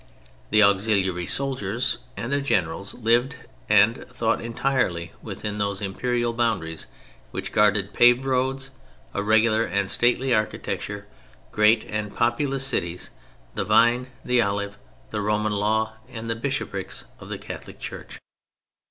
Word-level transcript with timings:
The 0.49 0.63
auxiliary 0.63 1.27
soldiers 1.27 1.99
and 2.17 2.31
their 2.31 2.41
generals 2.41 2.95
lived 2.95 3.35
and 3.69 4.03
thought 4.09 4.41
entirely 4.41 5.11
within 5.21 5.59
those 5.59 5.79
imperial 5.79 6.33
boundaries 6.33 6.87
which 7.29 7.51
guarded 7.51 7.93
paved 7.93 8.25
roads, 8.25 8.71
a 9.13 9.21
regular 9.21 9.63
and 9.63 9.91
stately 9.91 10.33
architecture, 10.33 11.07
great 11.51 11.85
and 11.85 12.11
populous 12.11 12.65
cities, 12.65 13.11
the 13.53 13.63
vine, 13.63 14.07
the 14.25 14.41
olive, 14.41 14.79
the 15.11 15.21
Roman 15.21 15.53
law 15.53 15.93
and 16.09 16.27
the 16.27 16.35
bishoprics 16.35 17.05
of 17.19 17.29
the 17.29 17.37
Catholic 17.37 17.77
Church. 17.79 18.17